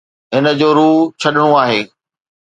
هن 0.33 0.45
جو 0.59 0.69
روح 0.77 0.95
ڇڏڻو 1.21 1.47
آهي. 1.63 1.81